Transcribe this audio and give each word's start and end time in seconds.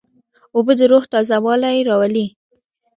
اوبه 0.55 0.73
د 0.79 0.81
روح 0.91 1.03
تازهوالی 1.13 1.77
راولي. 1.89 2.27